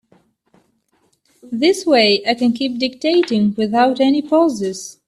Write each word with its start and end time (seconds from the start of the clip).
This 1.51 1.85
way 1.85 2.23
I 2.27 2.33
can 2.33 2.53
keep 2.53 2.79
dictating 2.79 3.53
without 3.55 3.99
any 3.99 4.23
pauses. 4.23 4.97